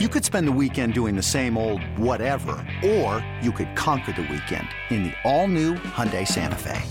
[0.00, 4.22] You could spend the weekend doing the same old whatever, or you could conquer the
[4.22, 6.82] weekend in the all-new Hyundai Santa Fe.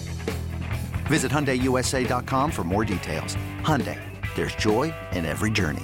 [1.07, 3.35] Visit HyundaiUSA.com for more details.
[3.59, 3.99] Hyundai,
[4.35, 5.83] there's joy in every journey.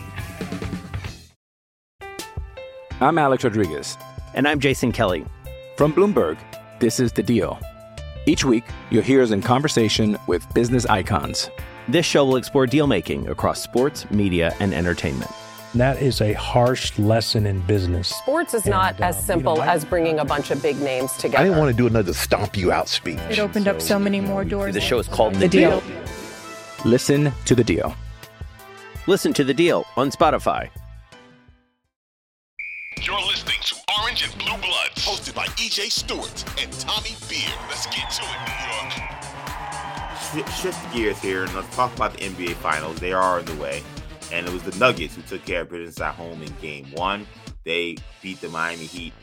[3.02, 3.98] I'm Alex Rodriguez.
[4.34, 5.26] And I'm Jason Kelly.
[5.76, 6.38] From Bloomberg,
[6.80, 7.60] this is The Deal.
[8.28, 11.50] Each week, you'll hear us in conversation with business icons.
[11.90, 15.32] This show will explore deal making across sports, media, and entertainment.
[15.76, 18.08] That is a harsh lesson in business.
[18.10, 20.62] Sports is not And, uh, as simple you know, I- as bringing a bunch of
[20.64, 21.38] big names together.
[21.38, 23.20] I didn't want to do another stomp you out speech.
[23.30, 24.74] It opened up so many more doors.
[24.74, 25.84] The show is called The, The Deal.
[26.86, 27.96] Listen to The Deal.
[29.06, 30.70] Listen to The Deal on Spotify.
[33.04, 37.48] You're listening to Orange and Blue Bloods, hosted by EJ Stewart and Tommy Beer.
[37.70, 38.40] Let's get to it,
[40.34, 40.46] New York.
[40.48, 43.00] Shi- shift gears here and let's talk about the NBA Finals.
[43.00, 43.84] They are on the way,
[44.32, 47.26] and it was the Nuggets who took care of business at home in Game One.
[47.66, 49.14] They beat the Miami Heat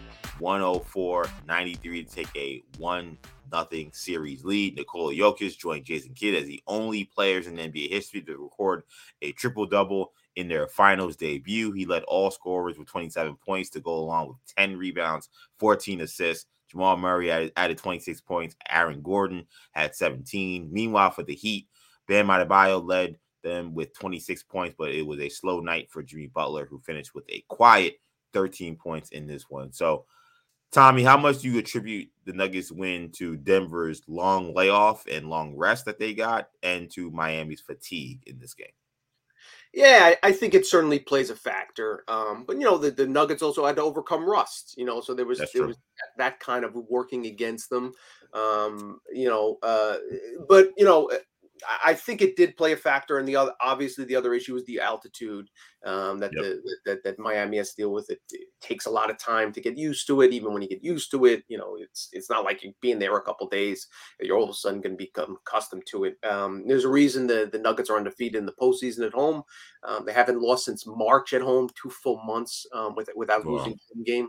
[0.41, 3.16] 104-93 to take a one
[3.51, 4.77] nothing series lead.
[4.77, 8.82] Nikola Jokic joined Jason Kidd as the only players in NBA history to record
[9.23, 11.73] a triple double in their finals debut.
[11.73, 16.46] He led all scorers with 27 points to go along with 10 rebounds, 14 assists.
[16.68, 18.57] Jamal Murray added, added 26 points.
[18.68, 20.68] Aaron Gordon had 17.
[20.73, 21.68] Meanwhile, for the Heat,
[22.09, 26.27] Bam Adebayo led them with 26 points, but it was a slow night for Jimmy
[26.27, 28.01] Butler, who finished with a quiet
[28.33, 29.73] 13 points in this one.
[29.73, 30.05] So,
[30.73, 35.57] Tommy, how much do you attribute the Nuggets win to Denver's long layoff and long
[35.57, 38.67] rest that they got, and to Miami's fatigue in this game?
[39.73, 42.02] Yeah, I think it certainly plays a factor.
[42.09, 44.74] Um, but you know, the, the Nuggets also had to overcome rust.
[44.77, 45.77] You know, so there was there was
[46.17, 47.93] that kind of working against them.
[48.33, 49.97] Um, you know, uh,
[50.49, 51.11] but you know,
[51.85, 53.18] I- think it did play a factor.
[53.18, 55.49] And the other, obviously, the other issue is the altitude
[55.85, 56.43] um, that Yep.
[56.43, 58.10] the that, that Miami has to deal with.
[58.10, 60.32] It, it takes a lot of time to get used to it.
[60.32, 62.99] Even when you get used to it, you know, it's it's not like you're being
[62.99, 63.87] there a couple days.
[64.21, 66.17] You're all of a sudden going to become accustomed to it.
[66.25, 69.43] Um, there's a reason the the Nuggets are undefeated in the postseason at home.
[69.84, 73.53] Um, they haven't lost since March at home, two full months um, with, without Wow.
[73.53, 74.28] losing a game.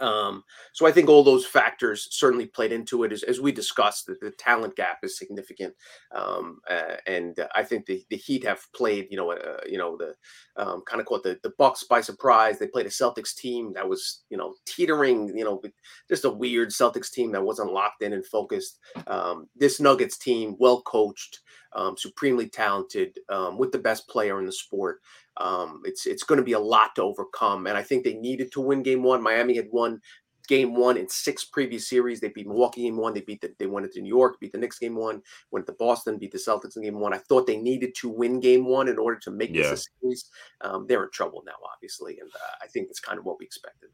[0.00, 3.12] Um, so I think all those factors certainly played into it.
[3.12, 5.74] As, as we discussed, the, the talent gap is significant,
[6.14, 9.96] um, uh, and I think the, the Heat have played, you know, uh, you know,
[9.96, 10.14] the
[10.56, 12.58] um, kind of caught the, the Bucks by surprise.
[12.58, 15.62] They played a Celtics team that was, you know, teetering, you know,
[16.08, 18.78] just a weird Celtics team that wasn't locked in and focused.
[19.06, 21.40] Um, this Nuggets team, well coached,
[21.76, 25.00] um, supremely talented, um, with the best player in the sport.
[25.36, 28.50] Um, it's it's going to be a lot to overcome, and I think they needed
[28.52, 29.22] to win Game One.
[29.22, 30.00] Miami had won
[30.48, 32.20] Game One in six previous series.
[32.20, 33.12] They beat Milwaukee Game One.
[33.12, 35.20] They beat the, they went into New York, beat the Knicks Game One,
[35.50, 37.12] went to Boston, beat the Celtics in Game One.
[37.12, 39.70] I thought they needed to win Game One in order to make Yeah.
[39.70, 40.30] this a series.
[40.62, 43.44] Um, they're in trouble now, obviously, and uh, I think it's kind of what we
[43.44, 43.90] expected.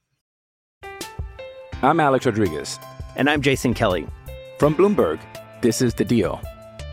[1.82, 2.78] I'm Alex Rodriguez.
[3.16, 4.06] And I'm Jason Kelly.
[4.59, 5.19] From Bloomberg,
[5.60, 6.41] this is The Deal.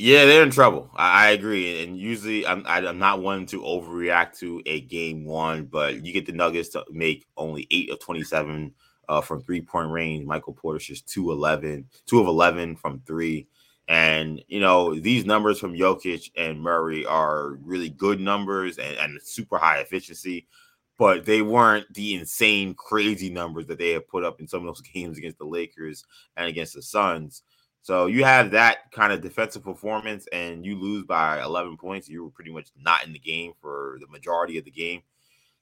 [0.00, 0.88] Yeah, they're in trouble.
[0.94, 5.24] I, I agree, and usually I'm I, I'm not one to overreact to a game
[5.24, 8.72] one, but you get the Nuggets to make only eight of twenty seven
[9.08, 10.24] uh, from three point range.
[10.24, 13.48] Michael Porter's just two eleven, two of eleven from three,
[13.88, 19.20] and you know these numbers from Jokic and Murray are really good numbers and, and
[19.20, 20.46] super high efficiency,
[20.96, 24.66] but they weren't the insane, crazy numbers that they have put up in some of
[24.66, 26.04] those games against the Lakers
[26.36, 27.42] and against the Suns.
[27.88, 32.06] So you have that kind of defensive performance and you lose by 11 points.
[32.06, 35.00] You were pretty much not in the game for the majority of the game.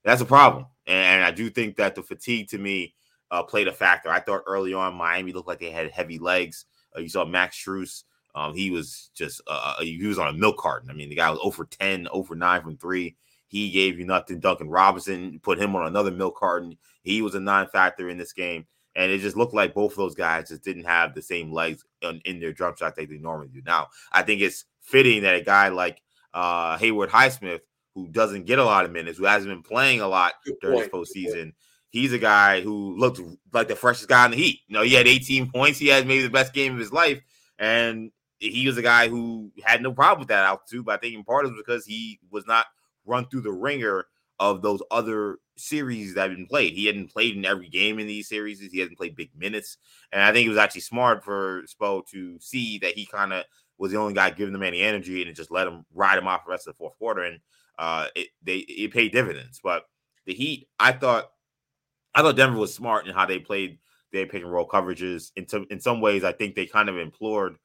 [0.02, 0.66] That's a problem.
[0.88, 2.96] And I do think that the fatigue to me
[3.30, 4.10] uh, played a factor.
[4.10, 6.64] I thought early on Miami looked like they had heavy legs.
[6.96, 8.02] Uh, you saw Max Strus.
[8.34, 10.90] Um, he was just uh, he was on a milk carton.
[10.90, 13.14] I mean, the guy was over 10, over 9 from three.
[13.46, 14.40] He gave you nothing.
[14.40, 16.76] Duncan Robinson put him on another milk carton.
[17.04, 18.66] He was a non-factor in this game.
[18.96, 21.84] And it just looked like both of those guys just didn't have the same legs
[22.00, 23.62] in, in their jump shot that they normally do.
[23.64, 26.02] Now, I think it's fitting that a guy like
[26.32, 27.60] uh, Haywood Highsmith,
[27.94, 30.78] who doesn't get a lot of minutes, who hasn't been playing a lot Good during
[30.78, 31.52] point, this postseason,
[31.90, 33.20] he's a guy who looked
[33.52, 34.60] like the freshest guy in the Heat.
[34.66, 35.78] You know, he had 18 points.
[35.78, 37.20] He had maybe the best game of his life,
[37.58, 40.84] and he was a guy who had no problem with that altitude.
[40.84, 42.66] But I think in part it was because he was not
[43.04, 44.06] run through the ringer
[44.38, 46.74] of those other series that have been played.
[46.74, 48.60] He hadn't played in every game in these series.
[48.60, 49.78] He hasn't played big minutes,
[50.12, 53.44] and I think it was actually smart for Spo to see that he kind of
[53.78, 56.44] was the only guy giving them any energy and just let him ride him off
[56.44, 57.40] the rest of the fourth quarter, and
[57.78, 59.60] uh, it they it paid dividends.
[59.62, 59.84] But
[60.26, 61.30] the Heat, I thought,
[62.14, 63.78] I thought Denver was smart in how they played
[64.12, 65.30] their pick and roll coverages.
[65.36, 67.56] In some in some ways, I think they kind of implored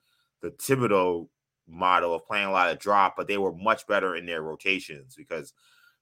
[0.41, 1.27] the Thibodeau
[1.67, 5.15] model of playing a lot of drop, but they were much better in their rotations
[5.15, 5.53] because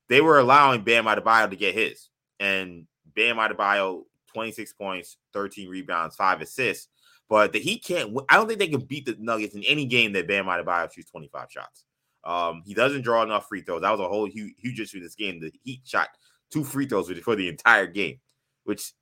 [0.10, 2.10] they were allowing Bam Adebayo to get his.
[2.40, 4.04] And Bam Adebayo,
[4.34, 6.88] 26 points, 13 rebounds, five assists.
[7.30, 8.18] But the Heat can't.
[8.28, 11.12] I don't think they can beat the Nuggets in any game that Bam Adebayo shoots
[11.12, 11.86] 25 shots.
[12.24, 13.82] Um, he doesn't draw enough free throws.
[13.82, 15.40] That was a whole huge, huge issue in this game.
[15.40, 16.10] The Heat shot
[16.52, 18.20] two free throws for the entire game,
[18.64, 18.94] which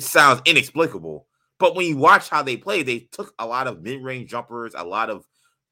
[0.00, 1.26] sounds inexplicable.
[1.58, 4.84] But when you watch how they play, they took a lot of mid-range jumpers, a
[4.84, 5.24] lot of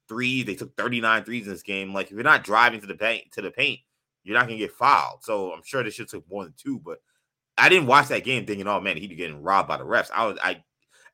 [0.08, 0.44] threes.
[0.44, 1.92] They took 39 threes in this game.
[1.92, 3.80] Like if you're not driving to the paint to the paint,
[4.24, 5.24] you're not gonna get fouled.
[5.24, 6.98] So I'm sure this should took more than two, but
[7.58, 10.10] I didn't watch that game thinking, oh man, he'd be getting robbed by the refs.
[10.14, 10.62] I was I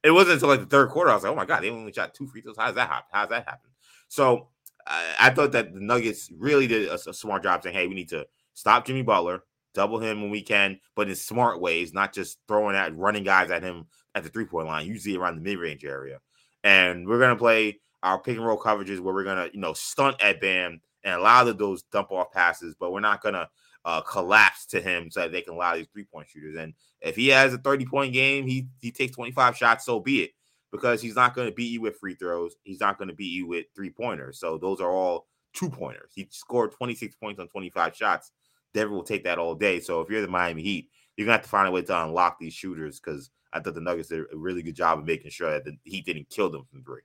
[0.02, 1.10] it wasn't until like the third quarter.
[1.10, 2.56] I was like, oh my god, they only shot two free throws.
[2.56, 3.08] How does that happen?
[3.12, 3.70] How does that happen?
[4.08, 4.48] So
[4.86, 7.94] I, I thought that the Nuggets really did a, a, smart job saying, hey, we
[7.94, 9.42] need to stop Jimmy Butler,
[9.74, 13.50] double him when we can, but in smart ways, not just throwing at running guys
[13.50, 16.20] at him at the three point line, usually around the mid range area.
[16.62, 20.16] And we're gonna play our pick and roll coverages where we're gonna, you know, stunt
[20.22, 23.48] at Bam and a lot of those dump off passes, but we're not gonna
[23.84, 26.56] uh, collapse to him so that they can allow these three point shooters.
[26.56, 30.22] And if he has a 30 point game, he he takes 25 shots, so be
[30.22, 30.30] it.
[30.70, 32.54] Because he's not going to beat you with free throws.
[32.62, 34.38] He's not going to beat you with three pointers.
[34.38, 36.10] So those are all two pointers.
[36.14, 38.32] He scored 26 points on 25 shots.
[38.74, 39.80] Denver will take that all day.
[39.80, 42.38] So if you're the Miami Heat, you're gonna have to find a way to unlock
[42.38, 45.50] these shooters because I thought the Nuggets did a really good job of making sure
[45.50, 47.00] that the Heat didn't kill them from three.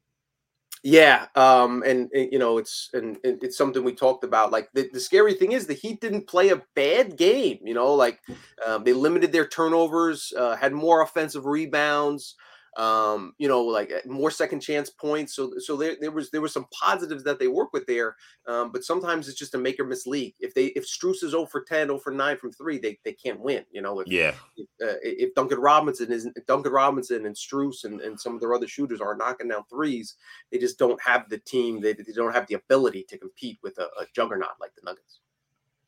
[0.86, 4.52] Yeah, um, and, and, you know it's and, it's something we talked about.
[4.52, 7.60] Like the, the scary thing is the Heat didn't play a bad game.
[7.64, 8.20] You know, like
[8.66, 12.36] um, they limited their turnovers, uh, had more offensive rebounds
[12.78, 15.36] um, you know, like uh, more second chance points.
[15.36, 18.16] So, so there, there was there was some positives that they work with there.
[18.48, 20.34] Um, but sometimes it's just a make or miss league.
[20.40, 23.14] If they if Strus is 0 for 10, 0 for 9 from three, they, they
[23.14, 23.64] can't win.
[23.72, 24.34] You know, if, yeah.
[24.58, 28.54] If, uh, if Duncan Robinson is Duncan Robinson and Strus and, and some of their
[28.54, 30.16] other shooters are knocking down threes,
[30.52, 31.80] they just don't have the team.
[31.82, 35.20] They, they don't have the ability to compete with a, a juggernaut like the Nuggets.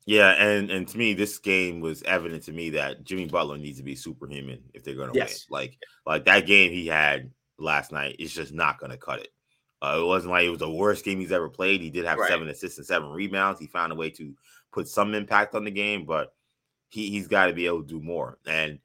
[0.06, 3.80] Yeah, and and to me, this game was evident to me that Jimmy Butler needs
[3.80, 5.48] to be superhuman if they're going to yes.
[5.50, 5.62] win.
[5.62, 9.30] Like like that game he had last night is just not going to cut it.
[9.81, 11.81] Uh, it wasn't like it was the worst game he's ever played.
[11.81, 12.30] He did have right.
[12.30, 13.60] seven assists and seven rebounds.
[13.60, 14.34] He found a way to
[14.72, 16.34] put some impact on the game, but
[16.90, 18.38] he he's got to be able to do more.
[18.46, 18.80] And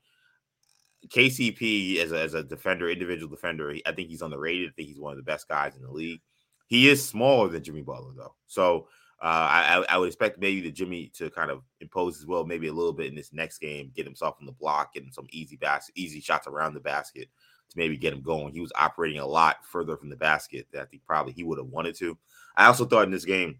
[1.08, 4.70] KCP as a, as a defender, individual defender, I think he's underrated.
[4.70, 6.20] I think he's one of the best guys in the league.
[6.66, 8.88] He is smaller than Jimmy Butler though, so
[9.22, 12.68] Uh, I, I would expect maybe the Jimmy to kind of impose as well, maybe
[12.68, 15.56] a little bit in this next game, get himself on the block, getting some easy
[15.56, 17.28] basket, easy shots around the basket
[17.68, 18.54] to maybe get him going.
[18.54, 21.58] He was operating a lot further from the basket that I think probably he would
[21.58, 22.16] have wanted to.
[22.56, 23.58] I also thought in this game,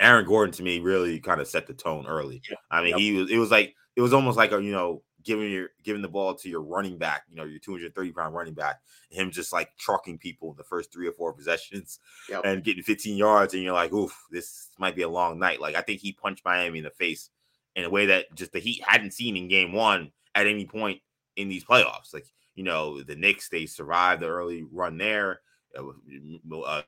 [0.00, 2.42] Aaron Gordon to me really kind of set the tone early.
[2.50, 2.56] Yeah.
[2.70, 2.98] I mean, yep.
[2.98, 6.02] he was it was like it was almost like a you know giving your giving
[6.02, 8.80] the ball to your running back, you know, your 230 pound running back,
[9.10, 12.42] him just like trucking people in the first three or four possessions yep.
[12.44, 15.60] and getting 15 yards, and you're like, oof, this might be a long night.
[15.60, 17.30] Like I think he punched Miami in the face
[17.74, 21.00] in a way that just the Heat hadn't seen in game one at any point
[21.36, 22.12] in these playoffs.
[22.12, 25.40] Like, you know, the Knicks, they survived the early run there.
[25.76, 25.92] Uh,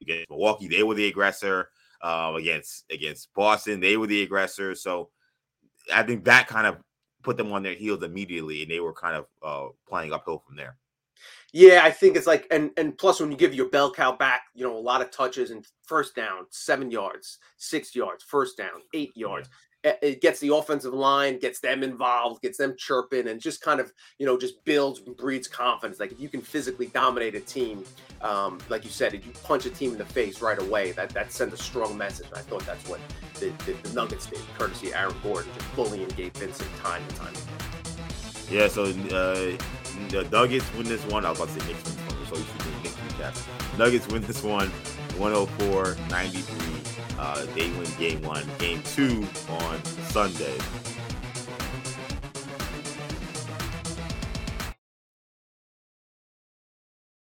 [0.01, 1.71] against Milwaukee, they were the aggressor.
[2.03, 4.75] Uh, against against Boston, they were the aggressor.
[4.75, 5.09] So
[5.93, 6.77] I think that kind of
[7.25, 10.57] put them on their heels immediately, and they were kind of uh, playing uphill from
[10.57, 10.77] there.
[11.53, 14.43] Yeah, I think it's like, and and plus when you give your bell cow back,
[14.55, 18.83] you know, a lot of touches and first down, seven yards, six yards, first down,
[18.93, 19.49] eight yards
[19.85, 23.93] it gets the offensive line, gets them involved, gets them chirping, and just kind of
[24.19, 26.01] you know just builds and breeds confidence.
[26.01, 27.85] Like if you can physically dominate a team,
[28.23, 31.11] um, like you said, if you punch a team in the face right away, that
[31.11, 32.27] that sends a strong message.
[32.29, 33.01] And I thought that's what
[33.35, 37.35] the, the, the Nuggets did, courtesy Aaron Gordon, just bullying Gabe Vincent time and time.
[38.51, 39.57] Yeah, so uh,
[40.11, 41.25] the Nuggets win this one.
[41.25, 42.75] I was about to say Knicks win this one, so you should do.
[43.79, 44.69] Nuggets win this one,
[45.17, 46.74] 104 93.
[47.19, 48.45] Uh, they win game one.
[48.59, 50.57] Game two on Sunday.